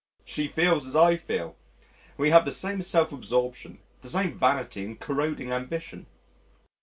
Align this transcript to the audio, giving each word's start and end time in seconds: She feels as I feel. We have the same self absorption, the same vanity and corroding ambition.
She 0.25 0.47
feels 0.47 0.87
as 0.87 0.95
I 0.95 1.15
feel. 1.15 1.57
We 2.17 2.31
have 2.31 2.43
the 2.43 2.51
same 2.51 2.81
self 2.81 3.11
absorption, 3.13 3.77
the 4.01 4.09
same 4.09 4.35
vanity 4.35 4.83
and 4.83 4.99
corroding 4.99 5.51
ambition. 5.53 6.07